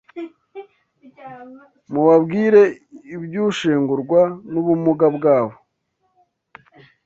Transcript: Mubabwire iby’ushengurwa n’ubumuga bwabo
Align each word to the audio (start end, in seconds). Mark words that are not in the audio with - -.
Mubabwire 1.91 2.61
iby’ushengurwa 3.15 4.21
n’ubumuga 4.51 5.07
bwabo 5.15 5.55